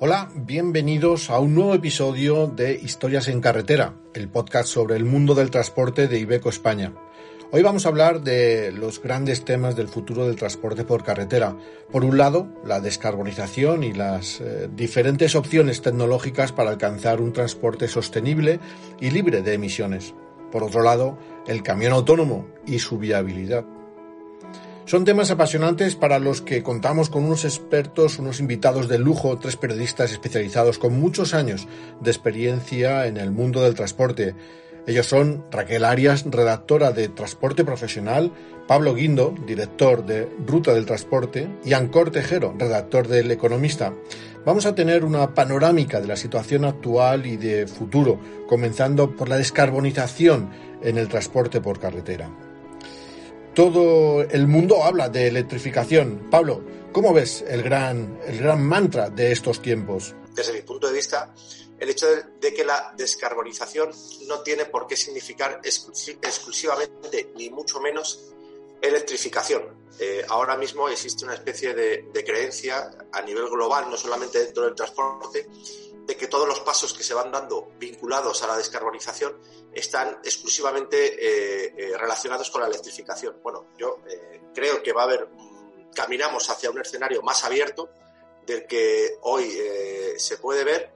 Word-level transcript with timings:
Hola, 0.00 0.28
bienvenidos 0.32 1.28
a 1.28 1.40
un 1.40 1.56
nuevo 1.56 1.74
episodio 1.74 2.46
de 2.46 2.74
Historias 2.74 3.26
en 3.26 3.40
Carretera, 3.40 3.96
el 4.14 4.28
podcast 4.28 4.68
sobre 4.68 4.94
el 4.94 5.04
mundo 5.04 5.34
del 5.34 5.50
transporte 5.50 6.06
de 6.06 6.20
Ibeco 6.20 6.50
España. 6.50 6.92
Hoy 7.50 7.64
vamos 7.64 7.84
a 7.84 7.88
hablar 7.88 8.20
de 8.20 8.70
los 8.70 9.02
grandes 9.02 9.44
temas 9.44 9.74
del 9.74 9.88
futuro 9.88 10.24
del 10.24 10.36
transporte 10.36 10.84
por 10.84 11.02
carretera. 11.02 11.56
Por 11.90 12.04
un 12.04 12.16
lado, 12.16 12.46
la 12.64 12.78
descarbonización 12.78 13.82
y 13.82 13.92
las 13.92 14.40
eh, 14.40 14.68
diferentes 14.72 15.34
opciones 15.34 15.82
tecnológicas 15.82 16.52
para 16.52 16.70
alcanzar 16.70 17.20
un 17.20 17.32
transporte 17.32 17.88
sostenible 17.88 18.60
y 19.00 19.10
libre 19.10 19.42
de 19.42 19.54
emisiones. 19.54 20.14
Por 20.52 20.62
otro 20.62 20.82
lado, 20.82 21.18
el 21.48 21.64
camión 21.64 21.92
autónomo 21.92 22.46
y 22.64 22.78
su 22.78 22.98
viabilidad. 22.98 23.64
Son 24.88 25.04
temas 25.04 25.30
apasionantes 25.30 25.96
para 25.96 26.18
los 26.18 26.40
que 26.40 26.62
contamos 26.62 27.10
con 27.10 27.22
unos 27.22 27.44
expertos, 27.44 28.18
unos 28.18 28.40
invitados 28.40 28.88
de 28.88 28.98
lujo, 28.98 29.36
tres 29.38 29.56
periodistas 29.56 30.12
especializados 30.12 30.78
con 30.78 30.98
muchos 30.98 31.34
años 31.34 31.68
de 32.00 32.10
experiencia 32.10 33.06
en 33.06 33.18
el 33.18 33.30
mundo 33.30 33.62
del 33.62 33.74
transporte. 33.74 34.34
Ellos 34.86 35.04
son 35.04 35.44
Raquel 35.50 35.84
Arias, 35.84 36.24
redactora 36.24 36.92
de 36.92 37.08
Transporte 37.10 37.66
Profesional, 37.66 38.32
Pablo 38.66 38.94
Guindo, 38.94 39.34
director 39.46 40.06
de 40.06 40.26
Ruta 40.46 40.72
del 40.72 40.86
Transporte, 40.86 41.50
y 41.66 41.74
Ancor 41.74 42.10
Tejero, 42.10 42.54
redactor 42.56 43.08
del 43.08 43.30
Economista. 43.30 43.92
Vamos 44.46 44.64
a 44.64 44.74
tener 44.74 45.04
una 45.04 45.34
panorámica 45.34 46.00
de 46.00 46.06
la 46.06 46.16
situación 46.16 46.64
actual 46.64 47.26
y 47.26 47.36
de 47.36 47.66
futuro, 47.66 48.18
comenzando 48.48 49.14
por 49.14 49.28
la 49.28 49.36
descarbonización 49.36 50.48
en 50.80 50.96
el 50.96 51.08
transporte 51.08 51.60
por 51.60 51.78
carretera 51.78 52.30
todo 53.58 54.22
el 54.22 54.46
mundo 54.46 54.84
habla 54.84 55.08
de 55.08 55.26
electrificación. 55.26 56.28
Pablo, 56.30 56.62
¿cómo 56.92 57.12
ves 57.12 57.44
el 57.48 57.64
gran, 57.64 58.20
el 58.24 58.38
gran 58.38 58.62
mantra 58.62 59.10
de 59.10 59.32
estos 59.32 59.60
tiempos? 59.60 60.14
Desde 60.32 60.52
mi 60.52 60.62
punto 60.62 60.86
de 60.86 60.92
vista, 60.92 61.34
el 61.76 61.90
hecho 61.90 62.06
de, 62.40 62.54
que 62.54 62.64
la 62.64 62.94
descarbonización 62.96 63.90
no 64.28 64.42
tiene 64.42 64.66
por 64.66 64.86
qué 64.86 64.96
significar 64.96 65.60
exclusivamente, 65.64 67.32
ni 67.34 67.50
mucho 67.50 67.80
menos, 67.80 68.30
electrificación. 68.80 69.64
Eh, 69.98 70.24
ahora 70.28 70.56
mismo 70.56 70.88
existe 70.88 71.24
una 71.24 71.34
especie 71.34 71.74
de, 71.74 72.10
de 72.14 72.24
creencia 72.24 72.88
a 73.10 73.22
nivel 73.22 73.48
global, 73.48 73.90
no 73.90 73.96
solamente 73.96 74.38
dentro 74.38 74.66
del 74.66 74.76
transporte, 74.76 75.48
de 76.08 76.16
que 76.16 76.26
todos 76.26 76.48
los 76.48 76.60
pasos 76.60 76.94
que 76.94 77.04
se 77.04 77.12
van 77.12 77.30
dando 77.30 77.70
vinculados 77.78 78.42
a 78.42 78.46
la 78.46 78.56
descarbonización 78.56 79.38
están 79.74 80.20
exclusivamente 80.24 80.96
eh, 80.96 81.74
eh, 81.76 81.98
relacionados 81.98 82.50
con 82.50 82.62
la 82.62 82.66
electrificación. 82.66 83.38
Bueno, 83.42 83.66
yo 83.76 83.98
eh, 84.08 84.40
creo 84.54 84.82
que 84.82 84.94
va 84.94 85.02
a 85.02 85.04
haber, 85.04 85.28
mm, 85.28 85.90
caminamos 85.94 86.48
hacia 86.48 86.70
un 86.70 86.80
escenario 86.80 87.20
más 87.20 87.44
abierto 87.44 87.90
del 88.46 88.66
que 88.66 89.18
hoy 89.20 89.60
se 90.16 90.38
puede 90.38 90.64
ver 90.64 90.90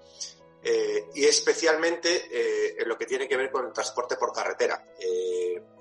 y 1.15 1.27
especialmente 1.27 2.81
en 2.81 2.89
lo 2.89 2.97
que 2.97 3.05
tiene 3.05 3.29
que 3.29 3.37
ver 3.37 3.51
con 3.51 3.67
el 3.67 3.75
transporte 3.75 4.17
por 4.17 4.33
carretera. 4.33 4.83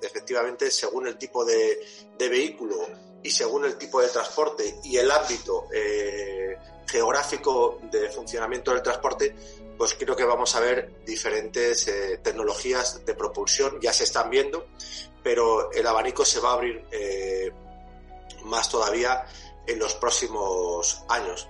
efectivamente, 0.01 0.69
según 0.69 1.07
el 1.07 1.17
tipo 1.17 1.45
de, 1.45 1.79
de, 2.17 2.27
vehículo 2.27 2.75
y 3.23 3.31
según 3.31 3.63
el 3.63 3.77
tipo 3.77 4.01
de 4.01 4.09
transporte 4.09 4.81
y 4.83 4.97
el 4.97 5.09
ámbito 5.09 5.69
geográfico 6.85 7.79
de 7.91 8.09
funcionamiento 8.09 8.73
del 8.73 8.81
transporte, 8.81 9.33
pues 9.77 9.95
creo 9.95 10.15
que 10.15 10.25
vamos 10.25 10.55
a 10.55 10.59
ver 10.59 11.03
diferentes 11.05 11.87
eh, 11.87 12.19
tecnologías 12.21 13.03
de 13.05 13.13
propulsión, 13.15 13.79
ya 13.81 13.93
se 13.93 14.03
están 14.03 14.29
viendo, 14.29 14.67
pero 15.23 15.71
el 15.71 15.87
abanico 15.87 16.25
se 16.25 16.39
va 16.39 16.51
a 16.51 16.53
abrir 16.53 16.83
eh, 16.91 17.51
más 18.43 18.69
todavía 18.69 19.23
en 19.65 19.79
los 19.79 19.95
próximos 19.95 21.03
años. 21.09 21.47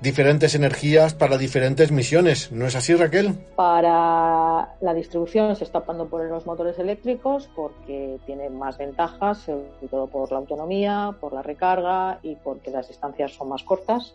Diferentes 0.00 0.54
energías 0.54 1.14
para 1.14 1.38
diferentes 1.38 1.90
misiones, 1.90 2.52
¿no 2.52 2.66
es 2.66 2.74
así 2.74 2.94
Raquel? 2.94 3.32
Para 3.56 4.74
la 4.80 4.94
distribución 4.94 5.56
se 5.56 5.64
está 5.64 5.78
optando 5.78 6.08
por 6.08 6.24
los 6.24 6.44
motores 6.46 6.78
eléctricos 6.78 7.48
porque 7.56 8.18
tienen 8.26 8.58
más 8.58 8.76
ventajas, 8.76 9.38
sobre 9.38 9.88
todo 9.90 10.08
por 10.08 10.30
la 10.30 10.38
autonomía, 10.38 11.16
por 11.20 11.32
la 11.32 11.42
recarga 11.42 12.18
y 12.22 12.34
porque 12.36 12.70
las 12.70 12.88
distancias 12.88 13.32
son 13.32 13.48
más 13.48 13.62
cortas 13.62 14.14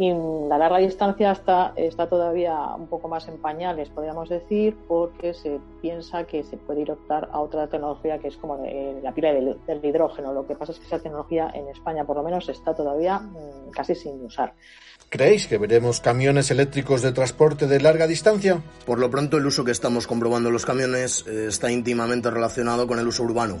y 0.00 0.14
la 0.48 0.56
larga 0.56 0.78
distancia 0.78 1.30
está, 1.30 1.74
está 1.76 2.08
todavía 2.08 2.56
un 2.74 2.86
poco 2.86 3.06
más 3.06 3.28
en 3.28 3.36
pañales, 3.36 3.90
podríamos 3.90 4.30
decir, 4.30 4.74
porque 4.88 5.34
se 5.34 5.60
piensa 5.82 6.24
que 6.24 6.42
se 6.42 6.56
puede 6.56 6.80
ir 6.80 6.90
a 6.90 6.94
optar 6.94 7.28
a 7.30 7.40
otra 7.40 7.66
tecnología 7.66 8.18
que 8.18 8.28
es 8.28 8.36
como 8.38 8.66
la 9.02 9.12
pila 9.12 9.34
del, 9.34 9.84
hidrógeno. 9.84 10.32
Lo 10.32 10.46
que 10.46 10.54
pasa 10.54 10.72
es 10.72 10.78
que 10.78 10.86
esa 10.86 11.00
tecnología 11.00 11.50
en 11.52 11.68
España, 11.68 12.06
por 12.06 12.16
lo 12.16 12.22
menos, 12.22 12.48
está 12.48 12.74
todavía 12.74 13.18
mm, 13.18 13.72
casi 13.72 13.94
sin 13.94 14.24
usar. 14.24 14.54
¿Creéis 15.10 15.46
que 15.46 15.58
veremos 15.58 16.00
camiones 16.00 16.50
eléctricos 16.50 17.02
de 17.02 17.12
transporte 17.12 17.66
de 17.66 17.78
larga 17.78 18.06
distancia? 18.06 18.62
Por 18.86 19.00
lo 19.00 19.10
pronto, 19.10 19.36
el 19.36 19.44
uso 19.44 19.66
que 19.66 19.72
estamos 19.72 20.06
comprobando 20.06 20.50
los 20.50 20.64
camiones 20.64 21.26
eh, 21.28 21.48
está 21.48 21.70
íntimamente 21.70 22.30
relacionado 22.30 22.86
con 22.86 22.98
el 22.98 23.06
uso 23.06 23.24
urbano. 23.24 23.58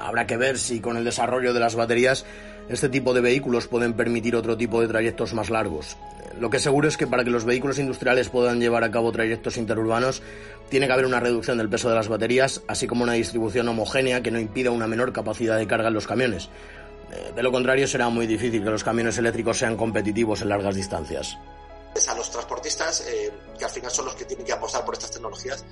Habrá 0.00 0.26
que 0.26 0.38
ver 0.38 0.56
si 0.56 0.80
con 0.80 0.96
el 0.96 1.04
desarrollo 1.04 1.52
de 1.52 1.60
las 1.60 1.74
baterías 1.74 2.24
este 2.68 2.88
tipo 2.88 3.12
de 3.14 3.20
vehículos 3.20 3.68
pueden 3.68 3.94
permitir 3.94 4.36
otro 4.36 4.56
tipo 4.56 4.80
de 4.80 4.88
trayectos 4.88 5.34
más 5.34 5.50
largos. 5.50 5.96
Lo 6.38 6.50
que 6.50 6.58
seguro 6.58 6.88
es 6.88 6.96
que 6.96 7.06
para 7.06 7.24
que 7.24 7.30
los 7.30 7.44
vehículos 7.44 7.78
industriales 7.78 8.28
puedan 8.28 8.60
llevar 8.60 8.84
a 8.84 8.90
cabo 8.90 9.12
trayectos 9.12 9.56
interurbanos, 9.56 10.22
tiene 10.70 10.86
que 10.86 10.92
haber 10.92 11.06
una 11.06 11.20
reducción 11.20 11.58
del 11.58 11.68
peso 11.68 11.88
de 11.90 11.94
las 11.94 12.08
baterías, 12.08 12.62
así 12.66 12.86
como 12.86 13.04
una 13.04 13.12
distribución 13.12 13.68
homogénea 13.68 14.22
que 14.22 14.30
no 14.30 14.40
impida 14.40 14.70
una 14.70 14.86
menor 14.86 15.12
capacidad 15.12 15.58
de 15.58 15.66
carga 15.66 15.88
en 15.88 15.94
los 15.94 16.06
camiones. 16.06 16.48
Eh, 17.12 17.32
de 17.36 17.42
lo 17.42 17.52
contrario, 17.52 17.86
será 17.86 18.08
muy 18.08 18.26
difícil 18.26 18.64
que 18.64 18.70
los 18.70 18.82
camiones 18.82 19.18
eléctricos 19.18 19.58
sean 19.58 19.76
competitivos 19.76 20.40
en 20.40 20.48
largas 20.48 20.74
distancias. 20.74 21.36
A 22.08 22.14
los 22.14 22.30
transportistas, 22.30 23.06
eh, 23.06 23.30
que 23.58 23.66
al 23.66 23.70
final 23.70 23.90
son 23.90 24.06
los 24.06 24.14
que 24.14 24.24
tienen 24.24 24.46
que 24.46 24.52
apostar 24.52 24.82
por 24.82 24.94
estas 24.94 25.10
tecnologías, 25.10 25.62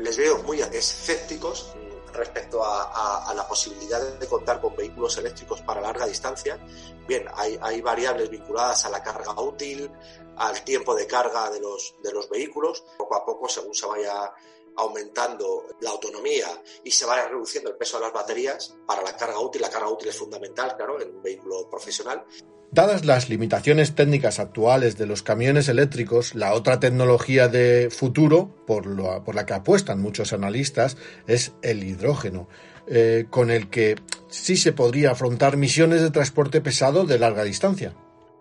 les 0.00 0.16
veo 0.16 0.42
muy 0.44 0.60
escépticos 0.60 1.74
respecto 2.12 2.62
a, 2.64 3.32
la 3.34 3.46
posibilidad 3.46 4.00
de 4.00 4.26
contar 4.26 4.60
con 4.60 4.74
vehículos 4.74 5.16
eléctricos 5.18 5.60
para 5.62 5.80
larga 5.80 6.06
distancia. 6.06 6.58
Bien, 7.06 7.26
hay, 7.34 7.58
hay, 7.62 7.80
variables 7.80 8.28
vinculadas 8.28 8.84
a 8.84 8.90
la 8.90 9.02
carga 9.02 9.40
útil, 9.40 9.90
al 10.36 10.62
tiempo 10.64 10.94
de 10.94 11.06
carga 11.06 11.50
de 11.50 11.60
los, 11.60 11.94
de 12.02 12.12
los 12.12 12.28
vehículos. 12.28 12.84
Poco 12.98 13.14
a 13.16 13.24
poco, 13.24 13.48
según 13.48 13.74
se 13.74 13.86
vaya 13.86 14.32
aumentando 14.76 15.66
la 15.80 15.90
autonomía 15.90 16.48
y 16.84 16.90
se 16.90 17.06
vaya 17.06 17.28
reduciendo 17.28 17.70
el 17.70 17.76
peso 17.76 17.98
de 17.98 18.04
las 18.04 18.12
baterías 18.12 18.76
para 18.86 19.02
la 19.02 19.16
carga 19.16 19.38
útil. 19.40 19.62
La 19.62 19.70
carga 19.70 19.88
útil 19.88 20.08
es 20.08 20.16
fundamental, 20.16 20.76
claro, 20.76 21.00
en 21.00 21.14
un 21.16 21.22
vehículo 21.22 21.68
profesional. 21.70 22.24
Dadas 22.72 23.04
las 23.04 23.28
limitaciones 23.28 23.96
técnicas 23.96 24.38
actuales 24.38 24.96
de 24.96 25.06
los 25.06 25.24
camiones 25.24 25.68
eléctricos, 25.68 26.36
la 26.36 26.54
otra 26.54 26.78
tecnología 26.78 27.48
de 27.48 27.90
futuro, 27.90 28.54
por, 28.64 28.86
la 29.34 29.44
que 29.44 29.54
apuestan 29.54 30.00
muchos 30.00 30.32
analistas, 30.32 30.96
es 31.26 31.52
el 31.62 31.82
hidrógeno, 31.82 32.48
eh, 32.86 33.26
con 33.28 33.50
el 33.50 33.70
que 33.70 33.96
sí 34.28 34.56
se 34.56 34.72
podría 34.72 35.10
afrontar 35.10 35.56
misiones 35.56 36.00
de 36.00 36.12
transporte 36.12 36.60
pesado 36.60 37.06
de 37.06 37.18
larga 37.18 37.42
distancia. 37.42 37.92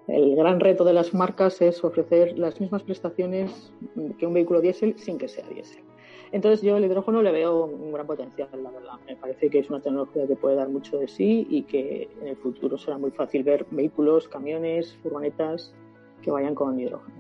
El 0.08 0.36
gran 0.36 0.60
reto 0.60 0.84
de 0.84 0.94
las 0.94 1.16
marcas 1.16 1.60
es 1.62 1.84
ofrecer 1.84 2.38
las 2.38 2.62
mismas 2.62 2.84
prestaciones 2.84 3.72
que 4.20 4.28
un 4.28 4.34
vehículo 4.36 4.62
diésel 4.62 4.96
sin 5.00 5.18
que 5.18 5.28
sea 5.28 5.48
diésel. 5.48 5.89
Entonces 6.32 6.62
yo 6.62 6.78
el 6.78 6.86
hidrógeno 6.86 7.22
le 7.22 7.32
veo 7.32 7.66
un 7.66 7.92
gran 7.92 8.06
potencial, 8.06 8.50
la 8.62 8.70
verdad. 8.72 8.94
Me 9.08 9.16
parece 9.16 9.50
que 9.50 9.60
es 9.60 9.70
una 9.70 9.82
tecnología 9.82 10.28
que 10.28 10.36
puede 10.36 10.56
dar 10.56 10.70
mucho 10.70 10.98
de 10.98 11.08
sí 11.08 11.48
y 11.50 11.64
que 11.64 12.10
en 12.22 12.28
el 12.28 12.36
futuro 12.38 12.78
será 12.78 12.98
muy 12.98 13.12
fácil 13.12 13.44
ver 13.44 13.66
vehículos, 13.72 14.28
camiones, 14.28 14.96
furgonetas 15.02 15.74
que 16.22 16.32
vayan 16.32 16.54
con 16.54 16.80
hidrógeno. 16.80 17.20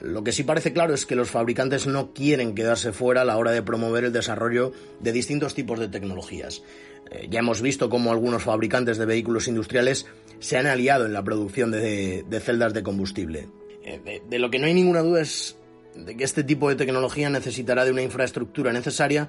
Lo 0.00 0.22
que 0.22 0.32
sí 0.32 0.44
parece 0.44 0.72
claro 0.72 0.94
es 0.94 1.06
que 1.06 1.16
los 1.16 1.30
fabricantes 1.30 1.86
no 1.86 2.12
quieren 2.12 2.54
quedarse 2.54 2.92
fuera 2.92 3.22
a 3.22 3.24
la 3.24 3.36
hora 3.36 3.50
de 3.50 3.62
promover 3.62 4.04
el 4.04 4.12
desarrollo 4.12 4.72
de 5.00 5.12
distintos 5.12 5.54
tipos 5.54 5.80
de 5.80 5.88
tecnologías. 5.88 6.62
Eh, 7.10 7.26
ya 7.30 7.40
hemos 7.40 7.62
visto 7.62 7.90
cómo 7.90 8.12
algunos 8.12 8.44
fabricantes 8.44 8.98
de 8.98 9.06
vehículos 9.06 9.48
industriales 9.48 10.06
se 10.38 10.56
han 10.56 10.66
aliado 10.66 11.06
en 11.06 11.12
la 11.12 11.24
producción 11.24 11.72
de, 11.72 12.24
celdas 12.40 12.74
de 12.74 12.82
combustible. 12.82 13.48
Eh, 13.82 14.22
de, 14.28 14.38
lo 14.38 14.50
que 14.50 14.58
no 14.60 14.66
hay 14.66 14.74
ninguna 14.74 15.02
duda 15.02 15.22
es 15.22 15.57
de 16.04 16.16
que 16.16 16.24
este 16.24 16.44
tipo 16.44 16.68
de 16.68 16.76
tecnología 16.76 17.30
necesitará 17.30 17.84
de 17.84 17.92
una 17.92 18.02
infraestructura 18.02 18.72
necesaria 18.72 19.28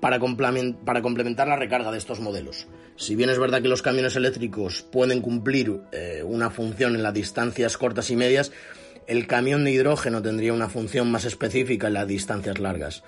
para, 0.00 0.18
complementar 0.18 1.48
la 1.48 1.56
recarga 1.56 1.90
de 1.90 1.98
estos 1.98 2.20
modelos. 2.20 2.66
Si 2.96 3.16
bien 3.16 3.30
es 3.30 3.38
verdad 3.38 3.62
que 3.62 3.68
los 3.68 3.82
camiones 3.82 4.16
eléctricos 4.16 4.82
pueden 4.82 5.22
cumplir 5.22 5.80
eh, 5.92 6.22
una 6.24 6.50
función 6.50 6.94
en 6.94 7.02
las 7.02 7.14
distancias 7.14 7.78
cortas 7.78 8.10
y 8.10 8.16
medias, 8.16 8.52
el 9.06 9.26
camión 9.26 9.64
de 9.64 9.72
hidrógeno 9.72 10.22
tendría 10.22 10.52
una 10.52 10.68
función 10.68 11.10
más 11.10 11.24
específica 11.24 11.86
en 11.86 11.94
las 11.94 12.06
distancias 12.06 12.58
largas. 12.58 13.02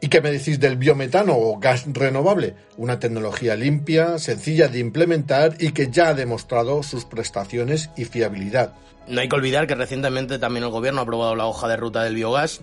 ¿Y 0.00 0.08
qué 0.08 0.20
me 0.20 0.30
decís 0.30 0.60
del 0.60 0.76
biometano 0.76 1.36
o 1.36 1.58
gas 1.58 1.84
renovable? 1.88 2.54
Una 2.76 3.00
tecnología 3.00 3.56
limpia, 3.56 4.18
sencilla 4.18 4.68
de 4.68 4.78
implementar 4.78 5.56
y 5.58 5.72
que 5.72 5.90
ya 5.90 6.08
ha 6.08 6.14
demostrado 6.14 6.84
sus 6.84 7.04
prestaciones 7.04 7.90
y 7.96 8.04
fiabilidad. 8.04 8.74
No 9.08 9.20
hay 9.20 9.28
que 9.28 9.34
olvidar 9.34 9.66
que 9.66 9.74
recientemente 9.74 10.38
también 10.38 10.64
el 10.64 10.70
gobierno 10.70 11.00
ha 11.00 11.02
aprobado 11.02 11.34
la 11.34 11.46
hoja 11.46 11.66
de 11.66 11.76
ruta 11.76 12.04
del 12.04 12.14
biogás, 12.14 12.60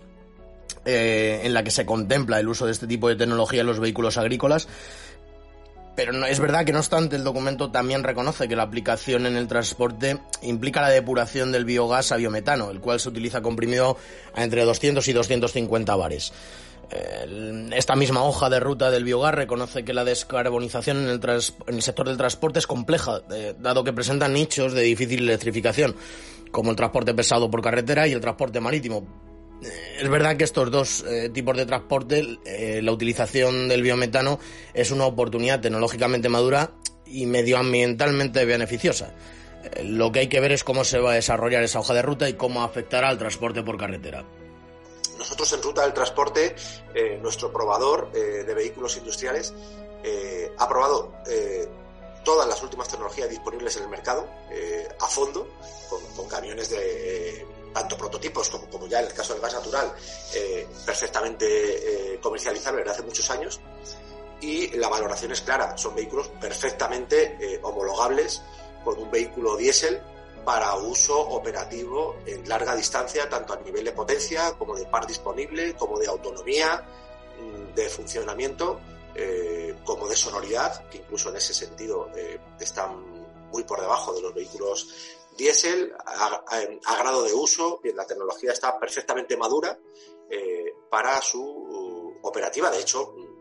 eh, 0.85 1.41
en 1.43 1.53
la 1.53 1.63
que 1.63 1.71
se 1.71 1.85
contempla 1.85 2.39
el 2.39 2.47
uso 2.47 2.67
de 2.67 2.71
este 2.71 2.87
tipo 2.87 3.09
de 3.09 3.15
tecnología 3.15 3.61
en 3.61 3.67
los 3.67 3.79
vehículos 3.79 4.17
agrícolas. 4.17 4.67
pero 5.95 6.13
no, 6.13 6.25
es 6.25 6.39
verdad 6.39 6.65
que 6.65 6.73
no 6.73 6.79
obstante 6.79 7.15
el 7.15 7.23
documento 7.23 7.71
también 7.71 8.03
reconoce 8.03 8.47
que 8.47 8.55
la 8.55 8.63
aplicación 8.63 9.25
en 9.25 9.37
el 9.37 9.47
transporte 9.47 10.19
implica 10.41 10.81
la 10.81 10.89
depuración 10.89 11.51
del 11.51 11.65
biogás 11.65 12.11
a 12.11 12.17
biometano, 12.17 12.69
el 12.69 12.81
cual 12.81 12.99
se 12.99 13.09
utiliza 13.09 13.41
comprimido 13.41 13.97
a 14.35 14.43
entre 14.43 14.63
200 14.63 15.07
y 15.07 15.13
250 15.13 15.95
bares. 15.95 16.33
Esta 16.91 17.95
misma 17.95 18.23
hoja 18.23 18.49
de 18.49 18.59
ruta 18.59 18.91
del 18.91 19.03
biogás 19.03 19.33
reconoce 19.33 19.83
que 19.83 19.93
la 19.93 20.03
descarbonización 20.03 21.09
en 21.09 21.09
el, 21.09 21.81
sector 21.81 22.07
del 22.07 22.17
transporte 22.17 22.59
es 22.59 22.67
compleja, 22.67 23.21
eh, 23.31 23.55
dado 23.59 23.83
que 23.83 23.93
presenta 23.93 24.27
nichos 24.27 24.73
de 24.73 24.83
difícil 24.83 25.23
electrificación, 25.23 25.95
como 26.51 26.71
el 26.71 26.75
transporte 26.75 27.13
pesado 27.13 27.49
por 27.49 27.61
carretera 27.61 28.07
y 28.07 28.13
el 28.13 28.21
transporte 28.21 28.59
marítimo. 28.59 29.05
Eh, 29.63 29.97
es 30.01 30.09
verdad 30.09 30.37
que 30.37 30.43
estos 30.43 30.69
dos 30.69 31.05
eh, 31.07 31.29
tipos 31.29 31.57
de 31.57 31.65
transporte, 31.65 32.23
la 32.81 32.91
utilización 32.91 33.67
del 33.67 33.81
biometano 33.81 34.39
es 34.73 34.91
una 34.91 35.05
oportunidad 35.05 35.61
tecnológicamente 35.61 36.29
madura 36.29 36.71
y 37.05 37.25
medioambientalmente 37.25 38.45
beneficiosa. 38.45 39.13
lo 39.83 40.11
que 40.11 40.19
hay 40.19 40.27
que 40.27 40.39
ver 40.39 40.51
es 40.51 40.63
cómo 40.63 40.83
se 40.83 40.99
va 40.99 41.13
a 41.13 41.15
desarrollar 41.15 41.63
esa 41.63 41.79
hoja 41.79 41.95
de 41.95 42.03
ruta 42.03 42.29
y 42.29 42.33
cómo 42.33 42.63
afectará 42.63 43.09
al 43.09 43.17
transporte 43.17 43.63
por 43.63 43.77
carretera. 43.77 44.23
Nosotros 45.17 45.51
en 45.53 45.61
Ruta 45.61 45.81
del 45.83 45.93
Transporte, 45.93 46.55
eh, 46.93 47.17
nuestro 47.21 47.51
probador 47.51 48.09
eh, 48.13 48.43
de 48.45 48.53
vehículos 48.53 48.97
industriales 48.97 49.53
eh, 50.03 50.53
ha 50.57 50.67
probado 50.67 51.13
todas 52.23 52.47
las 52.47 52.61
últimas 52.63 52.87
tecnologías 52.87 53.29
disponibles 53.29 53.77
en 53.77 53.83
el 53.83 53.89
mercado 53.89 54.27
a 54.99 55.07
fondo, 55.07 55.47
con, 56.15 56.27
camiones 56.27 56.69
de 56.69 57.45
tanto 57.71 57.95
prototipos 57.97 58.49
como, 58.49 58.87
ya 58.87 58.99
en 58.99 59.07
el 59.07 59.13
caso 59.13 59.33
del 59.33 59.41
gas 59.43 59.53
natural, 59.53 59.93
perfectamente 60.85 62.19
comercializables 62.21 62.83
desde 62.83 62.91
hace 62.91 63.03
muchos 63.03 63.29
años. 63.29 63.59
Y 64.41 64.75
la 64.77 64.89
valoración 64.89 65.31
es 65.31 65.41
clara, 65.41 65.77
son 65.77 65.93
vehículos 65.93 66.29
perfectamente 66.41 67.59
homologables 67.61 68.41
con 68.83 68.97
un 68.97 69.11
vehículo 69.11 69.55
diésel 69.55 70.01
para 70.45 70.75
uso 70.75 71.19
operativo 71.19 72.17
en 72.25 72.47
larga 72.47 72.75
distancia, 72.75 73.27
tanto 73.27 73.53
a 73.53 73.57
nivel 73.57 73.83
de 73.83 73.91
potencia 73.91 74.53
como 74.53 74.75
de 74.75 74.85
par 74.85 75.07
disponible, 75.07 75.73
como 75.73 75.99
de 75.99 76.07
autonomía, 76.07 76.85
mm, 77.39 77.73
de 77.73 77.89
funcionamiento, 77.89 78.79
eh, 79.15 79.75
como 79.83 80.07
de 80.07 80.15
sonoridad, 80.15 80.87
que 80.89 80.99
incluso 80.99 81.29
en 81.29 81.37
ese 81.37 81.53
sentido 81.53 82.09
eh, 82.15 82.39
están 82.59 83.49
muy 83.49 83.63
por 83.63 83.81
debajo 83.81 84.13
de 84.13 84.21
los 84.21 84.33
vehículos 84.33 84.87
diésel, 85.35 85.93
a, 86.05 86.95
grado 86.99 87.23
de 87.23 87.33
uso, 87.33 87.81
la 87.83 88.05
tecnología 88.05 88.51
está 88.51 88.79
perfectamente 88.79 89.35
madura 89.35 89.77
eh, 90.29 90.73
para 90.89 91.19
su 91.21 92.17
operativa. 92.21 92.69
De 92.69 92.79
hecho, 92.79 93.13
mm, 93.15 93.35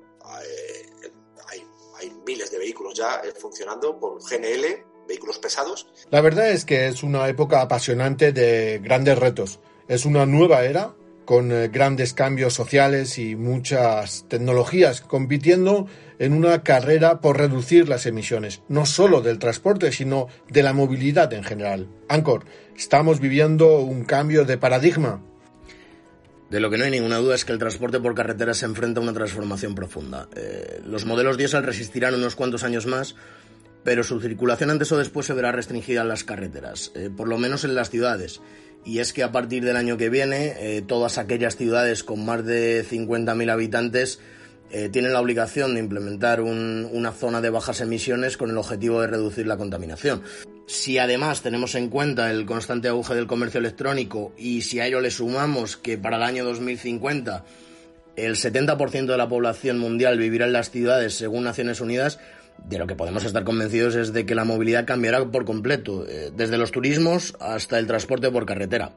hay 1.96 2.10
miles 2.26 2.50
de 2.50 2.58
vehículos 2.58 2.94
ya 2.94 3.22
funcionando 3.38 3.98
con 3.98 4.18
GNL 4.18 4.94
vehículos 5.08 5.38
pesados. 5.38 5.86
La 6.10 6.20
verdad 6.20 6.50
es 6.50 6.64
que 6.64 6.88
es 6.88 7.02
una 7.02 7.28
época 7.28 7.60
apasionante 7.60 8.32
de 8.32 8.80
grandes 8.82 9.18
retos. 9.18 9.60
Es 9.88 10.04
una 10.04 10.26
nueva 10.26 10.64
era 10.64 10.94
con 11.24 11.52
eh, 11.52 11.68
grandes 11.68 12.14
cambios 12.14 12.54
sociales 12.54 13.18
y 13.18 13.36
muchas 13.36 14.26
tecnologías 14.28 15.00
compitiendo 15.00 15.86
en 16.18 16.32
una 16.32 16.62
carrera 16.62 17.20
por 17.20 17.38
reducir 17.38 17.88
las 17.88 18.06
emisiones, 18.06 18.62
no 18.68 18.86
solo 18.86 19.20
del 19.20 19.38
transporte, 19.38 19.90
sino 19.92 20.28
de 20.48 20.62
la 20.62 20.72
movilidad 20.72 21.32
en 21.32 21.44
general. 21.44 21.88
Ancor, 22.08 22.44
estamos 22.76 23.20
viviendo 23.20 23.78
un 23.80 24.04
cambio 24.04 24.44
de 24.44 24.58
paradigma. 24.58 25.22
De 26.50 26.60
lo 26.60 26.70
que 26.70 26.78
no 26.78 26.84
hay 26.84 26.90
ninguna 26.90 27.16
duda 27.16 27.34
es 27.34 27.44
que 27.44 27.52
el 27.52 27.58
transporte 27.58 27.98
por 27.98 28.14
carretera 28.14 28.54
se 28.54 28.66
enfrenta 28.66 29.00
a 29.00 29.02
una 29.02 29.12
transformación 29.12 29.74
profunda. 29.74 30.28
Eh, 30.36 30.82
los 30.84 31.04
modelos 31.04 31.36
diésel 31.36 31.64
resistirán 31.64 32.14
unos 32.14 32.36
cuantos 32.36 32.62
años 32.62 32.86
más, 32.86 33.16
pero 33.84 34.02
su 34.02 34.20
circulación 34.20 34.70
antes 34.70 34.90
o 34.90 34.98
después 34.98 35.26
se 35.26 35.34
verá 35.34 35.52
restringida 35.52 36.00
en 36.02 36.08
las 36.08 36.25
carreteras, 36.25 36.90
eh, 36.94 37.10
por 37.14 37.28
lo 37.28 37.38
menos 37.38 37.64
en 37.64 37.75
las 37.75 37.90
ciudades. 37.90 38.40
Y 38.84 38.98
es 38.98 39.12
que 39.12 39.22
a 39.22 39.32
partir 39.32 39.64
del 39.64 39.76
año 39.76 39.96
que 39.96 40.10
viene, 40.10 40.54
eh, 40.58 40.82
todas 40.82 41.19
aquellas 41.19 41.56
ciudades 41.56 42.02
con 42.02 42.25
más 42.25 42.44
de 42.44 42.84
50.000 42.84 43.50
habitantes 43.50 44.19
eh, 44.70 44.88
tienen 44.88 45.12
la 45.12 45.20
obligación 45.20 45.75
de 45.75 45.81
implementar 45.81 46.40
una 46.40 47.12
zona 47.12 47.40
de 47.40 47.50
bajas 47.50 47.81
emisiones 47.81 48.36
con 48.36 48.50
el 48.50 48.58
objetivo 48.58 49.00
de 49.00 49.06
reducir 49.06 49.46
la 49.46 49.56
contaminación. 49.56 50.22
Si 50.66 50.98
además 50.98 51.42
tenemos 51.42 51.75
en 51.75 51.90
cuenta 51.90 52.30
el 52.30 52.46
constante 52.46 52.88
auge 52.88 53.14
del 53.14 53.26
comercio 53.26 53.60
electrónico 53.60 54.32
y 54.37 54.62
si 54.62 54.80
a 54.80 54.87
ello 54.87 55.00
le 55.00 55.10
sumamos 55.10 55.76
que 55.76 55.98
para 55.98 56.16
el 56.16 56.22
año 56.22 56.44
2050 56.44 57.44
el 58.16 58.37
70% 58.37 59.06
de 59.06 59.16
la 59.16 59.28
población 59.28 59.78
mundial 59.78 60.19
vivirá 60.19 60.46
en 60.46 60.52
las 60.52 60.70
ciudades 60.70 61.14
según 61.14 61.44
Naciones 61.44 61.80
Unidas, 61.80 62.19
de 62.58 62.78
lo 62.78 62.86
que 62.86 62.94
podemos 62.94 63.24
estar 63.24 63.44
convencidos 63.44 63.94
es 63.94 64.12
de 64.12 64.24
que 64.24 64.34
la 64.34 64.44
movilidad 64.44 64.86
cambiará 64.86 65.24
por 65.24 65.44
completo, 65.44 66.06
eh, 66.06 66.30
desde 66.34 66.58
los 66.58 66.70
turismos 66.70 67.36
hasta 67.40 67.78
el 67.78 67.86
transporte 67.86 68.30
por 68.30 68.46
carretera. 68.46 68.92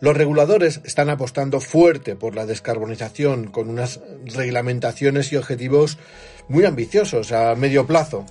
Los 0.00 0.16
reguladores 0.16 0.80
están 0.84 1.10
apostando 1.10 1.60
fuerte 1.60 2.16
por 2.16 2.34
la 2.34 2.46
descarbonización 2.46 3.50
con 3.50 3.68
unas 3.68 4.00
reglamentaciones 4.24 5.30
y 5.30 5.36
objetivos 5.36 5.98
muy 6.48 6.64
ambiciosos 6.64 7.32
a 7.32 7.54
medio 7.54 7.86
plazo. 7.86 8.24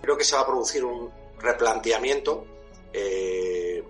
Creo 0.00 0.16
que 0.16 0.24
se 0.24 0.34
va 0.34 0.42
a 0.42 0.46
producir 0.46 0.82
un 0.82 1.10
replanteamiento 1.38 2.46
eh, 2.94 3.84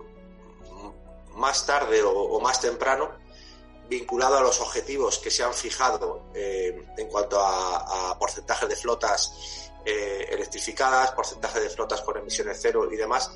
más 1.35 1.65
tarde 1.65 2.01
o, 2.03 2.39
más 2.41 2.59
temprano 2.59 3.11
vinculado 3.89 4.37
a 4.37 4.41
los 4.41 4.59
objetivos 4.59 5.17
que 5.19 5.31
se 5.31 5.43
han 5.43 5.53
fijado 5.53 6.23
eh, 6.33 6.85
en 6.97 7.07
cuanto 7.07 7.39
a, 7.39 8.11
a 8.11 8.19
porcentaje 8.19 8.67
de 8.67 8.75
flotas 8.75 9.70
eh, 9.85 10.27
electrificadas, 10.29 11.11
porcentaje 11.11 11.59
de 11.59 11.69
flotas 11.69 12.01
con 12.01 12.17
emisiones 12.17 12.59
cero 12.61 12.87
y 12.91 12.95
demás. 12.95 13.31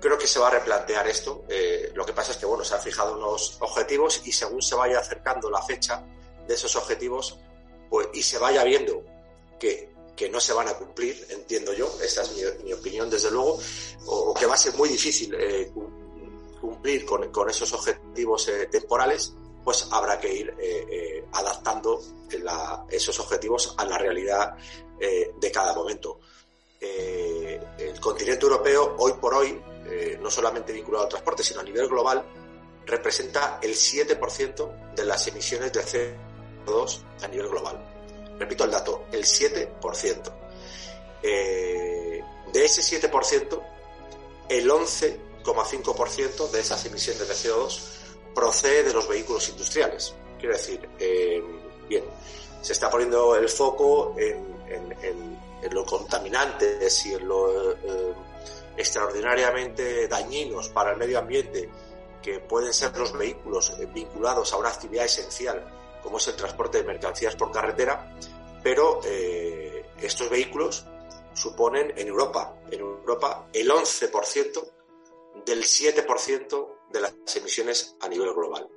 Creo 0.00 0.18
que 0.18 0.26
se 0.26 0.38
va 0.38 0.48
a 0.48 0.50
replantear 0.50 1.08
esto. 1.08 1.44
Eh, 1.48 1.92
lo 1.94 2.04
que 2.04 2.12
pasa 2.12 2.32
es 2.32 2.38
que 2.38 2.46
bueno, 2.46 2.64
se 2.64 2.74
han 2.74 2.82
fijado 2.82 3.16
unos 3.16 3.56
objetivos 3.60 4.22
y 4.24 4.32
según 4.32 4.60
se 4.60 4.74
vaya 4.74 4.98
acercando 4.98 5.50
la 5.50 5.62
fecha 5.62 6.04
de 6.46 6.54
esos 6.54 6.76
objetivos 6.76 7.38
pues, 7.88 8.08
y 8.12 8.22
se 8.22 8.38
vaya 8.38 8.64
viendo 8.64 9.02
que, 9.58 9.92
que 10.14 10.28
no 10.28 10.40
se 10.40 10.52
van 10.52 10.68
a 10.68 10.74
cumplir, 10.74 11.26
entiendo 11.30 11.72
yo, 11.72 11.90
esa 12.02 12.22
es 12.22 12.62
mi, 12.62 12.72
opinión 12.72 13.08
desde 13.08 13.30
luego, 13.30 13.58
o, 14.06 14.34
que 14.34 14.46
va 14.46 14.54
a 14.54 14.58
ser 14.58 14.74
muy 14.74 14.88
difícil 14.88 15.34
eh, 15.34 15.72
cumplir 16.60 17.04
con, 17.04 17.30
con, 17.32 17.48
esos 17.48 17.72
objetivos 17.72 18.48
temporales, 18.70 19.32
pues 19.64 19.86
habrá 19.90 20.18
que 20.20 20.32
ir 20.32 21.26
adaptando 21.32 22.00
esos 22.90 23.18
objetivos 23.20 23.74
a 23.76 23.84
la 23.84 23.98
realidad 23.98 24.56
eh, 25.00 25.32
de 25.38 25.52
cada 25.52 25.74
momento. 25.74 26.20
Eh, 26.80 27.60
el 27.78 28.00
continente 28.00 28.44
europeo, 28.44 28.96
hoy 28.98 29.12
por 29.20 29.34
hoy, 29.34 29.60
eh, 29.86 30.18
no 30.20 30.30
solamente 30.30 30.72
vinculado 30.72 31.04
al 31.04 31.10
transporte, 31.10 31.42
sino 31.42 31.60
a 31.60 31.62
nivel 31.62 31.88
global, 31.88 32.24
representa 32.86 33.58
el 33.62 33.74
7% 33.74 34.94
de 34.94 35.04
las 35.04 35.26
emisiones 35.28 35.72
de 35.72 35.82
CO2 36.66 37.00
a 37.22 37.28
nivel 37.28 37.48
global. 37.48 37.84
Repito 38.38 38.64
el 38.64 38.70
dato, 38.70 39.06
el 39.12 39.24
7%. 39.24 40.32
de 41.20 42.64
ese 42.64 43.00
7%, 43.00 43.62
el 44.48 44.70
11,5% 44.70 46.50
de 46.50 46.60
esas 46.60 46.86
emisiones 46.86 47.28
de 47.28 47.34
CO2 47.34 47.80
procede 48.34 48.84
de 48.84 48.94
los 48.94 49.06
vehículos 49.08 49.48
industriales. 49.48 50.14
Quiero 50.38 50.56
decir, 50.56 50.88
bien, 51.88 52.04
se 52.60 52.72
está 52.72 52.90
poniendo 52.90 53.34
el 53.36 53.48
foco 53.48 54.14
en 54.18 55.74
lo 55.74 55.84
contaminantes 55.84 57.06
y 57.06 57.14
en 57.14 57.28
lo 57.28 57.72
eh, 57.72 58.14
extraordinariamente 58.76 60.06
dañinos 60.06 60.68
para 60.68 60.92
el 60.92 60.98
medio 60.98 61.18
ambiente 61.18 61.68
que 62.22 62.40
pueden 62.40 62.72
ser 62.72 62.96
los 62.96 63.12
vehículos 63.16 63.72
vinculados 63.92 64.52
a 64.52 64.56
una 64.56 64.68
actividad 64.68 65.04
esencial 65.04 65.74
como 66.02 66.18
es 66.18 66.28
el 66.28 66.36
transporte 66.36 66.78
de 66.78 66.84
mercancías 66.84 67.34
por 67.34 67.50
carretera, 67.50 68.16
pero 68.62 69.00
eh, 69.04 69.84
estos 70.00 70.30
vehículos 70.30 70.86
suponen 71.34 71.92
en 71.96 72.08
Europa, 72.08 72.56
en 72.70 72.80
Europa 72.80 73.48
el 73.52 73.68
11% 73.68 74.70
del 75.44 75.64
7% 75.64 76.68
de 76.90 77.00
las 77.00 77.14
emisiones 77.36 77.96
a 78.00 78.08
nivel 78.08 78.32
global. 78.32 78.68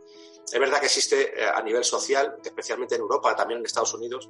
Es 0.51 0.60
verdad 0.60 0.79
que 0.79 0.88
existe 0.88 1.41
eh, 1.41 1.48
a 1.48 1.62
nivel 1.62 1.84
social, 1.84 2.38
especialmente 2.43 2.96
en 2.96 3.01
Europa, 3.01 3.36
también 3.36 3.60
en 3.60 3.65
Estados 3.65 3.93
Unidos, 3.93 4.29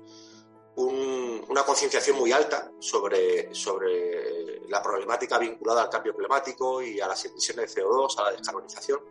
una 0.73 1.63
concienciación 1.63 2.17
muy 2.17 2.31
alta 2.31 2.71
sobre, 2.79 3.53
sobre 3.53 4.61
la 4.69 4.81
problemática 4.81 5.37
vinculada 5.37 5.83
al 5.83 5.89
cambio 5.89 6.15
climático 6.15 6.81
y 6.81 7.01
a 7.01 7.07
las 7.07 7.25
emisiones 7.25 7.75
de 7.75 7.83
CO2, 7.83 8.17
a 8.17 8.23
la 8.23 8.31
descarbonización. 8.31 9.01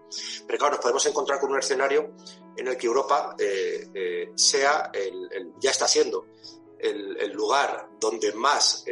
Pero 0.47 0.59
claro, 0.59 0.77
nos 0.77 0.81
podemos 0.83 1.05
encontrar 1.07 1.39
con 1.39 1.51
un 1.53 1.59
escenario 1.59 2.13
en 2.57 2.67
el 2.67 2.79
que 2.79 2.87
Europa 2.87 3.37
eh, 3.39 3.89
eh, 3.93 4.33
sea, 4.35 4.91
el, 4.95 5.53
ya 5.59 5.71
está 5.71 5.87
siendo, 5.87 6.29
el, 6.79 7.31
lugar 7.33 7.91
donde 8.01 8.33
más 8.33 8.85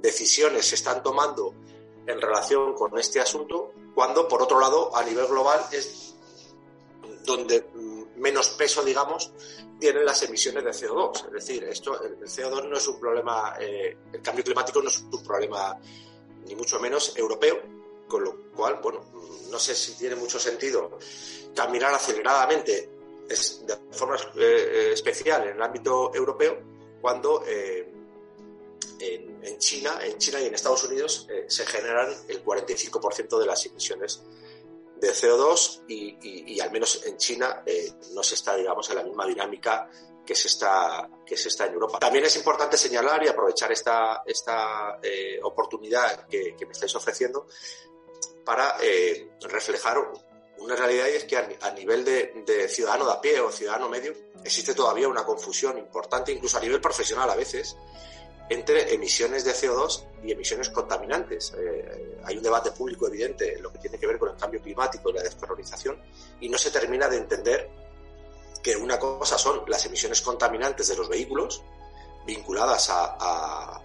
decisiones 0.00 0.66
se 0.66 0.76
están 0.76 1.02
tomando 1.02 1.54
en 2.06 2.18
relación 2.18 2.72
con 2.72 2.98
este 2.98 3.20
asunto, 3.20 3.72
cuando 3.94 4.26
por 4.26 4.42
otro 4.42 4.58
lado 4.58 4.96
a 4.96 5.04
nivel 5.04 5.26
global 5.26 5.60
es 5.70 6.07
donde 7.28 7.66
menos 8.16 8.48
peso, 8.50 8.82
digamos, 8.82 9.30
tienen 9.78 10.04
las 10.04 10.22
emisiones 10.22 10.64
de 10.64 10.70
CO2. 10.70 11.26
Es 11.26 11.32
decir, 11.32 11.64
esto, 11.64 12.02
el 12.02 12.18
CO2 12.20 12.68
no 12.68 12.76
es 12.76 12.88
un 12.88 12.98
problema, 12.98 13.54
eh, 13.60 13.96
el 14.12 14.22
cambio 14.22 14.42
climático 14.42 14.82
no 14.82 14.88
es 14.88 14.98
un 15.00 15.22
problema 15.22 15.78
ni 16.46 16.56
mucho 16.56 16.80
menos 16.80 17.16
europeo, 17.16 17.62
con 18.08 18.24
lo 18.24 18.50
cual, 18.50 18.80
bueno, 18.82 19.04
no 19.50 19.58
sé 19.58 19.74
si 19.74 19.96
tiene 19.96 20.16
mucho 20.16 20.38
sentido 20.38 20.98
caminar 21.54 21.94
aceleradamente 21.94 22.90
de 23.28 23.76
forma 23.90 24.16
eh, 24.36 24.90
especial 24.94 25.48
en 25.48 25.56
el 25.56 25.62
ámbito 25.62 26.14
europeo 26.14 26.58
cuando 27.00 27.44
en, 27.46 27.98
China, 29.58 29.98
en 30.02 30.18
China 30.18 30.40
y 30.40 30.46
en 30.46 30.54
Estados 30.54 30.82
Unidos 30.84 31.28
se 31.46 31.66
generan 31.66 32.08
el 32.26 32.42
45% 32.42 33.38
de 33.38 33.46
las 33.46 33.66
emisiones 33.66 34.22
de 35.00 35.12
CO2 35.12 35.84
y, 35.88 36.60
al 36.60 36.70
menos 36.70 37.04
en 37.06 37.16
China 37.16 37.62
eh, 37.64 37.92
no 38.12 38.22
se 38.22 38.34
está, 38.34 38.56
digamos, 38.56 38.88
en 38.90 38.96
la 38.96 39.02
misma 39.02 39.26
dinámica 39.26 39.88
que 40.24 40.34
se 40.34 40.48
está, 40.48 41.08
que 41.24 41.36
se 41.36 41.48
está 41.48 41.66
en 41.66 41.72
Europa. 41.72 41.98
También 41.98 42.24
es 42.24 42.36
importante 42.36 42.76
señalar 42.76 43.24
y 43.24 43.28
aprovechar 43.28 43.72
esta, 43.72 44.22
esta 44.26 44.98
eh, 45.02 45.38
oportunidad 45.42 46.26
que, 46.26 46.54
me 46.60 46.72
estáis 46.72 46.94
ofreciendo 46.94 47.46
para 48.44 48.76
eh, 48.82 49.30
reflejar 49.40 49.98
una 50.58 50.76
realidad 50.76 51.06
y 51.06 51.16
es 51.16 51.24
que 51.24 51.36
a, 51.36 51.70
nivel 51.70 52.04
de, 52.04 52.42
de, 52.44 52.68
ciudadano 52.68 53.06
de 53.06 53.12
a 53.12 53.20
pie 53.20 53.40
o 53.40 53.50
ciudadano 53.50 53.88
medio 53.88 54.12
existe 54.44 54.74
todavía 54.74 55.08
una 55.08 55.24
confusión 55.24 55.78
importante, 55.78 56.32
incluso 56.32 56.58
a 56.58 56.60
nivel 56.60 56.80
profesional 56.80 57.30
a 57.30 57.36
veces, 57.36 57.76
entre 58.48 58.94
emisiones 58.94 59.44
de 59.44 59.52
CO2 59.52 60.04
y 60.24 60.32
emisiones 60.32 60.70
contaminantes. 60.70 61.52
Eh, 61.58 62.18
hay 62.24 62.36
un 62.36 62.42
debate 62.42 62.70
público 62.72 63.06
evidente 63.06 63.54
en 63.54 63.62
lo 63.62 63.72
que 63.72 63.78
tiene 63.78 63.98
que 63.98 64.06
ver 64.06 64.18
con 64.18 64.30
el 64.30 64.36
cambio 64.36 64.60
climático 64.62 65.10
y 65.10 65.12
la 65.14 65.22
descarbonización 65.22 66.00
y 66.40 66.48
no 66.48 66.56
se 66.56 66.70
termina 66.70 67.08
de 67.08 67.18
entender 67.18 67.70
que 68.62 68.76
una 68.76 68.98
cosa 68.98 69.38
son 69.38 69.62
las 69.68 69.84
emisiones 69.86 70.20
contaminantes 70.22 70.88
de 70.88 70.96
los 70.96 71.08
vehículos 71.08 71.62
vinculadas 72.26 72.88
a, 72.90 73.80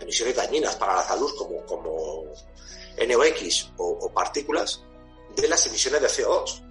emisiones 0.00 0.36
dañinas 0.36 0.76
para 0.76 0.96
la 0.96 1.02
salud 1.02 1.32
como, 1.36 2.24
NOx 2.96 3.72
o, 3.76 3.86
o 3.86 4.12
partículas 4.12 4.82
de 5.36 5.48
las 5.48 5.66
emisiones 5.66 6.00
de 6.02 6.08
CO2 6.08 6.65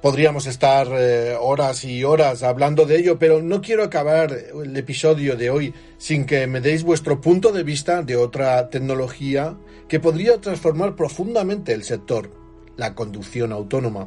Podríamos 0.00 0.46
estar 0.46 0.86
eh, 0.92 1.36
horas 1.40 1.84
y 1.84 2.04
horas 2.04 2.44
hablando 2.44 2.86
de 2.86 2.98
ello, 2.98 3.18
pero 3.18 3.42
no 3.42 3.60
quiero 3.60 3.82
acabar 3.82 4.32
el 4.32 4.76
episodio 4.76 5.34
de 5.34 5.50
hoy 5.50 5.74
sin 5.98 6.24
que 6.24 6.46
me 6.46 6.60
deis 6.60 6.84
vuestro 6.84 7.20
punto 7.20 7.50
de 7.50 7.64
vista 7.64 8.02
de 8.02 8.16
otra 8.16 8.70
tecnología 8.70 9.56
que 9.88 9.98
podría 9.98 10.40
transformar 10.40 10.94
profundamente 10.94 11.72
el 11.72 11.82
sector, 11.82 12.30
la 12.76 12.94
conducción 12.94 13.50
autónoma. 13.50 14.06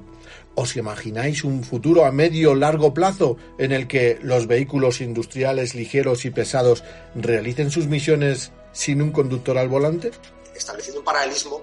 ¿Os 0.56 0.78
imagináis 0.78 1.44
un 1.44 1.62
futuro 1.62 2.06
a 2.06 2.12
medio 2.14 2.56
largo 2.56 2.94
plazo 2.94 3.36
en 3.58 3.74
el 3.74 3.88
que 3.88 4.18
los 4.22 4.48
vehículos 4.48 5.02
industriales 5.02 5.76
ligeros 5.76 6.24
y 6.24 6.30
pesados 6.30 6.86
realicen 7.16 7.70
sus 7.70 7.88
misiones 7.88 8.54
sin 8.72 9.02
un 9.02 9.12
conductor 9.12 9.58
al 9.58 9.68
volante? 9.68 10.12
Estableciendo 10.56 11.00
un 11.00 11.06
paralelismo 11.06 11.62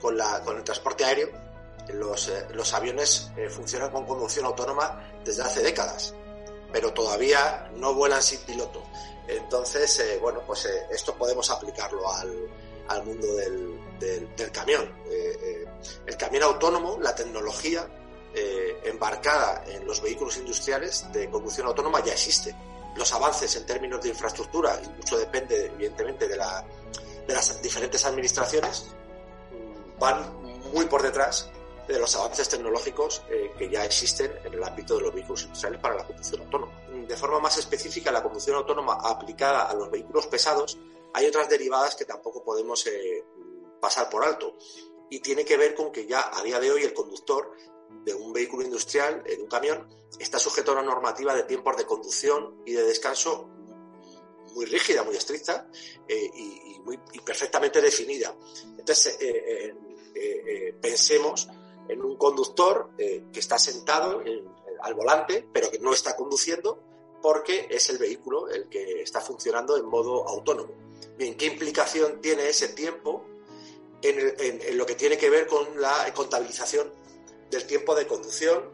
con, 0.00 0.16
la, 0.16 0.40
con 0.44 0.56
el 0.58 0.62
transporte 0.62 1.04
aéreo, 1.04 1.30
los, 1.88 2.28
eh, 2.28 2.46
los 2.52 2.72
aviones 2.72 3.30
eh, 3.36 3.48
funcionan 3.48 3.90
con 3.90 4.06
conducción 4.06 4.46
autónoma 4.46 5.02
desde 5.24 5.42
hace 5.42 5.62
décadas, 5.62 6.14
pero 6.72 6.92
todavía 6.92 7.70
no 7.76 7.94
vuelan 7.94 8.22
sin 8.22 8.40
piloto. 8.40 8.82
Entonces, 9.26 9.98
eh, 10.00 10.18
bueno, 10.20 10.42
pues 10.46 10.66
esto 10.90 11.14
podemos 11.14 11.50
aplicarlo 11.50 12.10
al, 12.12 13.04
mundo 13.04 13.26
del, 13.36 14.50
camión. 14.52 14.92
el 16.06 16.16
camión 16.16 16.42
autónomo, 16.42 16.98
la 17.00 17.14
tecnología 17.14 17.86
embarcada 18.84 19.64
en 19.66 19.86
los 19.86 20.02
vehículos 20.02 20.36
industriales 20.36 21.06
de 21.12 21.30
conducción 21.30 21.66
autónoma 21.66 22.04
ya 22.04 22.12
existe. 22.12 22.54
Los 22.96 23.12
avances 23.12 23.56
en 23.56 23.64
términos 23.64 24.02
de 24.02 24.10
infraestructura, 24.10 24.78
y 24.84 24.88
mucho 24.88 25.16
depende 25.16 25.66
evidentemente 25.66 26.28
de 26.28 26.36
las 26.36 27.62
diferentes 27.62 28.04
administraciones, 28.04 28.88
mm, 29.50 29.98
van 29.98 30.42
muy 30.72 30.84
por 30.84 31.02
detrás 31.02 31.48
de 31.86 31.98
los 31.98 32.16
avances 32.16 32.48
tecnológicos 32.48 33.22
eh, 33.28 33.52
que 33.58 33.68
ya 33.68 33.84
existen 33.84 34.32
en 34.44 34.54
el 34.54 34.64
ámbito 34.64 34.96
de 34.96 35.02
los 35.02 35.14
vehículos 35.14 35.42
industriales 35.42 35.80
para 35.80 35.96
la 35.96 36.06
conducción 36.06 36.40
autónoma. 36.42 36.72
De 36.88 37.16
forma 37.16 37.40
más 37.40 37.58
específica, 37.58 38.10
la 38.10 38.22
conducción 38.22 38.56
autónoma 38.56 38.94
aplicada 39.02 39.68
a 39.68 39.74
los 39.74 39.90
vehículos 39.90 40.26
pesados, 40.26 40.78
hay 41.12 41.26
otras 41.26 41.48
derivadas 41.48 41.94
que 41.94 42.04
tampoco 42.04 42.42
podemos 42.42 42.86
eh, 42.86 43.24
pasar 43.80 44.08
por 44.08 44.24
alto. 44.24 44.56
Y 45.10 45.20
tiene 45.20 45.44
que 45.44 45.56
ver 45.56 45.74
con 45.74 45.92
que 45.92 46.06
ya 46.06 46.30
a 46.32 46.42
día 46.42 46.58
de 46.58 46.70
hoy 46.70 46.82
el 46.82 46.94
conductor 46.94 47.52
de 48.04 48.14
un 48.14 48.32
vehículo 48.32 48.64
industrial, 48.64 49.22
de 49.22 49.36
un 49.40 49.46
camión, 49.46 49.88
está 50.18 50.38
sujeto 50.38 50.70
a 50.70 50.74
una 50.74 50.82
normativa 50.82 51.34
de 51.34 51.44
tiempos 51.44 51.76
de 51.76 51.84
conducción 51.84 52.62
y 52.64 52.72
de 52.72 52.82
descanso 52.82 53.50
muy 54.54 54.64
rígida, 54.64 55.02
muy 55.02 55.16
estricta 55.16 55.68
eh, 56.08 56.30
y, 56.34 56.80
muy, 56.84 56.98
perfectamente 57.24 57.80
definida. 57.80 58.34
Entonces, 58.78 59.18
pensemos 60.80 61.48
en 61.88 62.02
un 62.02 62.16
conductor 62.16 62.90
eh, 62.98 63.24
que 63.32 63.40
está 63.40 63.58
sentado 63.58 64.22
al 64.82 64.94
volante, 64.94 65.46
pero 65.52 65.70
que 65.70 65.78
no 65.78 65.92
está 65.92 66.16
conduciendo 66.16 66.78
porque 67.22 67.68
es 67.70 67.88
el 67.88 67.96
vehículo 67.96 68.50
el 68.50 68.68
que 68.68 69.02
está 69.02 69.20
funcionando 69.20 69.76
en 69.78 69.86
modo 69.86 70.28
autónomo. 70.28 70.74
Bien, 71.16 71.36
¿qué 71.36 71.46
implicación 71.46 72.20
tiene 72.20 72.48
ese 72.48 72.68
tiempo 72.68 73.24
en, 74.02 74.76
lo 74.76 74.84
que 74.84 74.94
tiene 74.94 75.16
que 75.16 75.30
ver 75.30 75.46
con 75.46 75.80
la 75.80 76.12
contabilización 76.12 76.92
del 77.50 77.66
tiempo 77.66 77.94
de 77.94 78.06
conducción, 78.06 78.70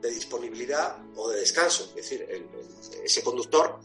de 0.00 0.10
disponibilidad 0.10 0.98
o 1.14 1.30
de 1.30 1.40
descanso? 1.40 1.84
Es 1.90 1.94
decir, 1.94 2.26
ese 3.04 3.22
conductor 3.22 3.78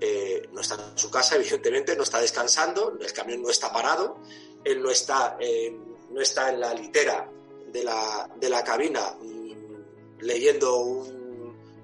eh, 0.00 0.48
no 0.52 0.60
está 0.60 0.74
en 0.74 0.96
su 0.96 1.10
casa, 1.10 1.34
evidentemente, 1.36 1.96
no 1.96 2.04
está 2.04 2.20
descansando, 2.20 2.96
el 3.00 3.12
camión 3.12 3.42
no 3.42 3.50
está 3.50 3.72
parado, 3.72 4.18
él 4.62 4.80
no 4.80 4.90
está, 4.90 5.36
eh, 5.40 5.76
no 6.10 6.20
está 6.20 6.50
en 6.50 6.60
la 6.60 6.74
litera 6.74 7.28
de 7.72 7.84
la, 7.84 8.30
de 8.36 8.48
la 8.48 8.64
cabina 8.64 9.14
mm, 9.20 10.20
leyendo 10.20 11.04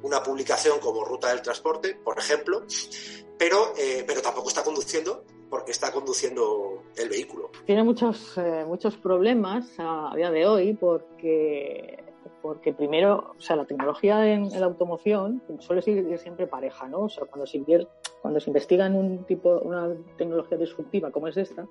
una 0.02 0.22
publicación 0.22 0.78
como 0.80 1.04
Ruta 1.04 1.30
del 1.30 1.42
Transporte, 1.42 1.94
por 1.94 2.18
ejemplo, 2.18 2.62
pero, 3.38 3.72
eh, 3.78 4.04
pero 4.06 4.20
tampoco 4.20 4.48
está 4.48 4.62
conduciendo 4.62 5.24
porque 5.48 5.72
está 5.72 5.92
conduciendo 5.92 6.82
el 6.96 7.08
vehículo. 7.08 7.50
Tiene 7.64 7.84
muchos, 7.84 8.36
eh, 8.38 8.64
muchos 8.66 8.96
problemas 8.96 9.72
a, 9.78 10.12
día 10.16 10.30
de 10.30 10.46
hoy 10.46 10.74
porque, 10.74 12.02
porque 12.42 12.72
primero, 12.72 13.34
o 13.38 13.40
sea, 13.40 13.56
la 13.56 13.64
tecnología 13.64 14.32
en, 14.32 14.48
la 14.58 14.66
automoción 14.66 15.42
suele 15.60 15.80
ser 15.80 16.18
siempre 16.18 16.46
pareja, 16.46 16.88
¿no? 16.88 17.02
O 17.02 17.08
sea, 17.08 17.24
cuando 17.26 17.46
se, 17.46 17.62
cuando 18.20 18.40
se 18.40 18.50
investiga 18.50 18.86
en 18.86 18.96
un 18.96 19.24
tipo, 19.24 19.60
una 19.60 19.94
tecnología 20.16 20.58
disruptiva 20.58 21.10
como 21.10 21.28
es 21.28 21.36
esta, 21.36 21.66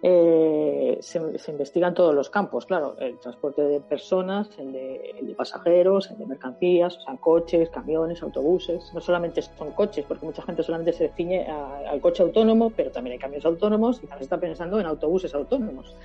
eh, 0.00 0.98
se, 1.00 1.18
investigan 1.48 1.92
todos 1.92 2.14
los 2.14 2.30
campos, 2.30 2.66
claro, 2.66 2.96
el 2.98 3.18
transporte 3.18 3.62
de 3.62 3.80
personas, 3.80 4.48
el 4.58 4.72
de, 4.72 5.34
pasajeros, 5.36 6.10
el 6.10 6.18
de 6.18 6.26
mercancías, 6.26 6.96
o 6.98 7.00
sea, 7.00 7.16
coches, 7.16 7.68
camiones, 7.70 8.22
autobuses. 8.22 8.92
No 8.94 9.00
solamente 9.00 9.42
son 9.42 9.72
coches, 9.72 10.04
porque 10.06 10.26
mucha 10.26 10.42
gente 10.42 10.62
solamente 10.62 10.92
se 10.92 11.08
ciñe 11.10 11.46
al 11.46 12.00
coche 12.00 12.22
autónomo, 12.22 12.70
pero 12.70 12.90
también 12.90 13.14
hay 13.14 13.18
camiones 13.18 13.44
autónomos 13.44 13.98
y 13.98 14.06
también 14.06 14.22
está 14.22 14.38
pensando 14.38 14.78
en 14.78 14.86
autobuses 14.86 15.34
autónomos. 15.34 15.96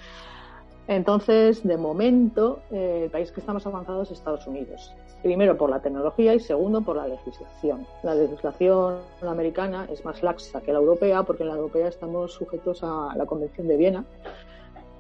Entonces, 0.88 1.64
de 1.64 1.78
momento, 1.78 2.60
eh, 2.72 3.04
el 3.06 3.10
país 3.10 3.32
que 3.32 3.40
está 3.40 3.54
más 3.54 3.66
avanzado 3.66 4.04
es 4.04 4.12
Estados 4.12 4.46
Unidos. 4.48 4.94
Primero 5.22 5.58
por 5.58 5.70
la 5.70 5.82
tecnología 5.82 6.36
y 6.36 6.40
segundo 6.42 6.82
por 6.82 6.98
la 6.98 7.08
legislación. 7.08 7.88
La 8.04 8.14
legislación 8.14 8.98
americana 9.22 9.88
es 9.90 10.04
más 10.04 10.22
laxa 10.22 10.60
que 10.60 10.74
la 10.74 10.80
europea 10.80 11.24
porque 11.24 11.44
en 11.44 11.50
la 11.50 11.56
europea 11.56 11.88
estamos 11.88 12.34
sujetos 12.34 12.84
a 12.84 13.14
la 13.16 13.26
Convención 13.26 13.68
de 13.68 13.78
Viena 13.78 14.06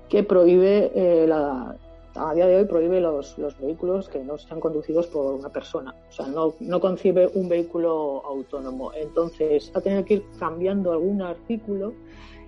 que 0.07 0.23
prohíbe, 0.23 0.91
eh, 0.95 1.27
la, 1.27 1.75
a 2.15 2.33
día 2.33 2.47
de 2.47 2.57
hoy 2.57 2.65
prohíbe 2.65 3.01
los, 3.01 3.37
los, 3.37 3.59
vehículos 3.59 4.07
que 4.07 4.23
no 4.23 4.37
sean 4.37 4.59
conducidos 4.59 5.07
por 5.07 5.33
una 5.33 5.49
persona. 5.49 5.93
O 6.09 6.11
sea, 6.11 6.27
no, 6.27 6.53
no 6.59 6.79
concibe 6.79 7.29
un 7.33 7.49
vehículo 7.49 8.21
autónomo. 8.25 8.93
Entonces, 8.93 9.71
ha 9.73 9.81
tenido 9.81 10.05
que 10.05 10.13
ir 10.15 10.25
cambiando 10.39 10.91
algún 10.91 11.21
artículo 11.21 11.93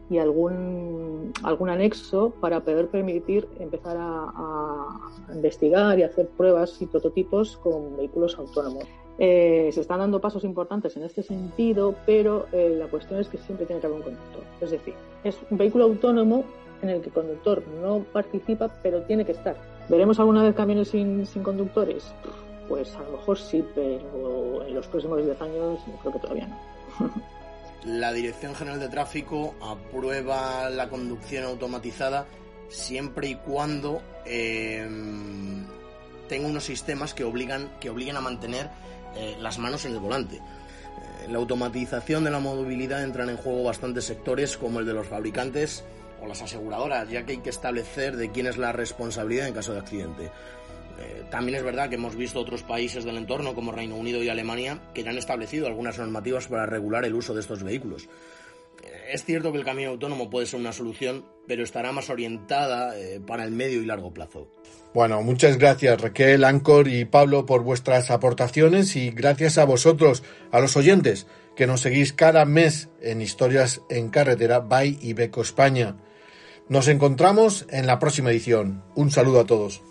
y 0.09 0.19
algún, 0.19 1.33
algún 1.43 1.69
anexo 1.69 2.31
para 2.39 2.61
poder 2.61 2.87
permitir 2.87 3.47
empezar 3.59 3.97
a, 3.99 4.89
investigar 5.33 5.97
y 5.99 6.03
hacer 6.03 6.27
pruebas 6.29 6.81
y 6.81 6.85
prototipos 6.85 7.57
con 7.57 7.97
vehículos 7.97 8.37
autónomos. 8.37 8.85
Eh, 9.17 9.69
se 9.71 9.81
están 9.81 9.99
dando 9.99 10.19
pasos 10.19 10.43
importantes 10.43 10.95
en 10.97 11.03
este 11.03 11.23
sentido, 11.23 11.95
pero 12.05 12.45
eh, 12.51 12.75
la 12.77 12.87
cuestión 12.87 13.19
es 13.19 13.29
que 13.29 13.37
siempre 13.37 13.65
tiene 13.65 13.81
que 13.81 13.87
haber 13.87 13.99
un 13.99 14.03
conductor. 14.03 14.43
Es 14.61 14.71
decir, 14.71 14.93
es 15.23 15.37
un 15.49 15.57
vehículo 15.57 15.85
autónomo 15.85 16.43
en 16.81 16.89
el 16.89 17.01
que 17.01 17.07
el 17.07 17.13
conductor 17.13 17.63
no 17.81 18.05
participa, 18.11 18.69
pero 18.83 19.01
tiene 19.03 19.25
que 19.25 19.31
estar. 19.31 19.55
¿Veremos 19.89 20.19
alguna 20.19 20.43
vez 20.43 20.53
camiones 20.53 20.89
sin, 20.89 21.25
sin 21.25 21.43
conductores? 21.43 22.13
Pues 22.67 22.95
a 22.95 23.03
lo 23.03 23.11
mejor 23.11 23.37
sí, 23.37 23.63
pero 23.73 24.63
en 24.65 24.75
los 24.75 24.87
próximos 24.87 25.23
10 25.23 25.41
años 25.41 25.79
creo 26.01 26.13
que 26.13 26.19
todavía 26.19 26.47
no. 26.47 27.09
la 27.85 28.11
Dirección 28.11 28.55
General 28.55 28.79
de 28.79 28.89
Tráfico 28.89 29.55
aprueba 29.61 30.69
la 30.69 30.89
conducción 30.89 31.45
automatizada 31.45 32.25
siempre 32.69 33.27
y 33.27 33.35
cuando 33.35 34.01
em, 34.25 35.65
tenga 36.27 36.47
unos 36.47 36.63
sistemas 36.63 37.13
que 37.13 37.23
obligan 37.23 37.69
que 37.79 37.89
a 37.89 38.21
mantener 38.21 38.69
eh, 39.15 39.37
las 39.39 39.59
manos 39.59 39.85
en 39.85 39.93
el 39.93 39.99
volante. 39.99 40.41
En 41.25 41.33
la 41.33 41.39
automatización 41.39 42.23
de 42.23 42.31
la 42.31 42.39
movilidad 42.39 43.03
entran 43.03 43.29
en 43.29 43.37
juego 43.37 43.63
bastantes 43.63 44.05
sectores 44.05 44.57
como 44.57 44.79
el 44.79 44.85
de 44.85 44.93
los 44.93 45.07
fabricantes 45.07 45.83
o 46.21 46.27
las 46.27 46.41
aseguradoras, 46.41 47.09
ya 47.09 47.23
que 47.23 47.33
hay 47.33 47.37
que 47.39 47.49
establecer 47.49 48.15
de 48.15 48.31
quién 48.31 48.47
es 48.47 48.57
la 48.57 48.71
responsabilidad 48.71 49.47
en 49.47 49.53
caso 49.53 49.73
de 49.73 49.79
accidente. 49.79 50.31
Eh, 50.99 51.23
también 51.29 51.57
es 51.57 51.63
verdad 51.63 51.89
que 51.89 51.95
hemos 51.95 52.15
visto 52.15 52.39
otros 52.39 52.63
países 52.63 53.03
del 53.03 53.17
entorno, 53.17 53.53
como 53.53 53.71
Reino 53.71 53.95
Unido 53.95 54.23
y 54.23 54.29
Alemania, 54.29 54.81
que 54.93 55.03
ya 55.03 55.09
han 55.09 55.17
establecido 55.17 55.67
algunas 55.67 55.97
normativas 55.97 56.47
para 56.47 56.65
regular 56.65 57.05
el 57.05 57.15
uso 57.15 57.33
de 57.33 57.41
estos 57.41 57.63
vehículos. 57.63 58.07
Eh, 58.83 59.11
es 59.13 59.25
cierto 59.25 59.51
que 59.51 59.57
el 59.57 59.65
camino 59.65 59.91
autónomo 59.91 60.29
puede 60.29 60.45
ser 60.45 60.59
una 60.59 60.71
solución, 60.73 61.25
pero 61.47 61.63
estará 61.63 61.91
más 61.91 62.09
orientada 62.09 62.97
eh, 62.97 63.19
para 63.25 63.43
el 63.43 63.51
medio 63.51 63.81
y 63.81 63.85
largo 63.85 64.13
plazo. 64.13 64.47
Bueno, 64.93 65.21
muchas 65.21 65.57
gracias 65.57 65.99
Raquel, 65.99 66.45
Ancor 66.45 66.87
y 66.87 67.03
Pablo 67.03 67.45
por 67.45 67.63
vuestras 67.63 68.09
aportaciones 68.11 68.95
y 68.95 69.11
gracias 69.11 69.57
a 69.57 69.65
vosotros, 69.65 70.23
a 70.51 70.61
los 70.61 70.77
oyentes, 70.77 71.27
que 71.57 71.67
nos 71.67 71.81
seguís 71.81 72.13
cada 72.13 72.45
mes 72.45 72.87
en 73.01 73.21
Historias 73.21 73.81
en 73.89 74.09
Carretera 74.09 74.59
by 74.59 74.97
Ibeco 75.01 75.41
España. 75.41 75.97
Nos 76.69 76.87
encontramos 76.87 77.65
en 77.69 77.87
la 77.87 77.99
próxima 77.99 78.31
edición. 78.31 78.83
Un 78.95 79.11
saludo 79.11 79.41
a 79.41 79.45
todos. 79.45 79.81